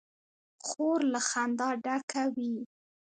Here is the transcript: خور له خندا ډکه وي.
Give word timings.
خور 0.67 0.99
له 1.13 1.19
خندا 1.29 1.69
ډکه 1.83 2.23
وي. 2.35 2.55